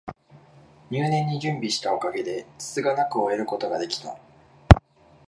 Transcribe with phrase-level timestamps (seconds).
[0.89, 4.17] 入念に準備したおかげで、つつがなく終えることが出来た